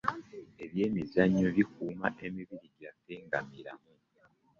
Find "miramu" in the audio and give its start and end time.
3.49-3.91